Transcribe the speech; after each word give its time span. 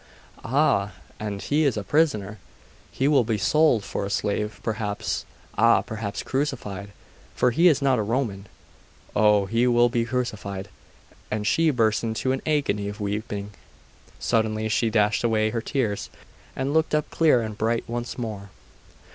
'Ah! 0.43 0.93
and 1.19 1.43
he 1.43 1.63
is 1.63 1.77
prisoner! 1.87 2.39
he 2.91 3.07
will 3.07 3.23
be 3.23 3.37
sold 3.37 3.83
for 3.83 4.03
a 4.03 4.09
slave 4.09 4.59
perhaps 4.63 5.25
ah! 5.59 5.81
perhaps 5.83 6.23
crucified, 6.23 6.89
for 7.35 7.51
he 7.51 7.67
is 7.67 7.83
not 7.83 7.99
a 7.99 8.01
Roman! 8.01 8.47
Oh, 9.15 9.45
he 9.45 9.67
will 9.67 9.89
be 9.89 10.03
crucified!' 10.05 10.69
and 11.29 11.45
she 11.45 11.69
burst 11.69 12.03
into 12.03 12.31
an 12.31 12.41
agony 12.47 12.87
of 12.89 12.99
weeping....Suddenly 12.99 14.69
she 14.69 14.89
dashed 14.89 15.23
away 15.23 15.51
her 15.51 15.61
tears 15.61 16.09
and 16.55 16.73
looked 16.73 16.95
up 16.95 17.11
clear 17.11 17.43
and 17.43 17.55
bright 17.55 17.83
once 17.87 18.17
more. 18.17 18.49